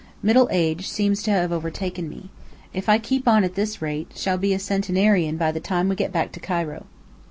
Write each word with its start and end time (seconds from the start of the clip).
Middle 0.23 0.47
age 0.51 0.89
seems 0.89 1.21
to 1.21 1.29
have 1.31 1.51
overtaken 1.51 2.09
me. 2.09 2.29
If 2.73 2.89
I 2.89 2.97
keep 2.97 3.27
on 3.27 3.43
at 3.43 3.53
this 3.53 3.83
rate, 3.83 4.13
shall 4.15 4.39
be 4.39 4.51
a 4.51 4.57
centenarian 4.57 5.37
by 5.37 5.51
the 5.51 5.59
time 5.59 5.89
we 5.89 5.95
get 5.95 6.11
back 6.11 6.31
to 6.31 6.39
Cairo. 6.39 6.87